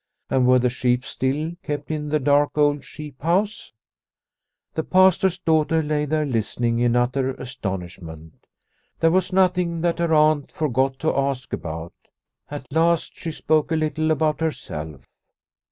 [0.31, 3.71] And were the sheep still kept in the dark old sheep house?
[4.73, 8.47] The Pastor's daughter lay there listening in utter astonishment.
[8.99, 11.93] There was nothing that her aunt forgot to ask about.
[12.49, 15.01] As last she spoke a little about herself.